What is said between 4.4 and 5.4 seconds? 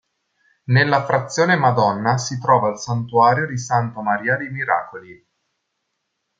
Miracoli.